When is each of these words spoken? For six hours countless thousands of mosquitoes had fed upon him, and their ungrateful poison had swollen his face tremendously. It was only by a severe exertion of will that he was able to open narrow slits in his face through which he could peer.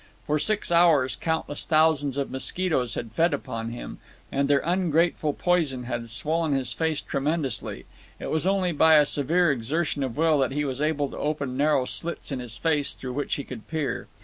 For 0.25 0.39
six 0.39 0.71
hours 0.71 1.15
countless 1.15 1.63
thousands 1.63 2.17
of 2.17 2.31
mosquitoes 2.31 2.95
had 2.95 3.11
fed 3.11 3.35
upon 3.35 3.69
him, 3.69 3.99
and 4.31 4.47
their 4.47 4.63
ungrateful 4.65 5.31
poison 5.31 5.83
had 5.83 6.09
swollen 6.09 6.53
his 6.53 6.73
face 6.73 7.01
tremendously. 7.01 7.85
It 8.19 8.31
was 8.31 8.47
only 8.47 8.71
by 8.71 8.95
a 8.95 9.05
severe 9.05 9.51
exertion 9.51 10.01
of 10.01 10.17
will 10.17 10.39
that 10.39 10.53
he 10.53 10.65
was 10.65 10.81
able 10.81 11.09
to 11.09 11.17
open 11.17 11.55
narrow 11.55 11.85
slits 11.85 12.31
in 12.31 12.39
his 12.39 12.57
face 12.57 12.95
through 12.95 13.13
which 13.13 13.35
he 13.35 13.43
could 13.43 13.67
peer. 13.67 14.07